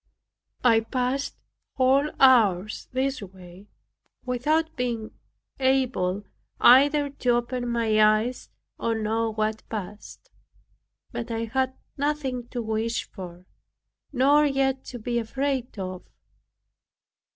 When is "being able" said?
4.75-6.23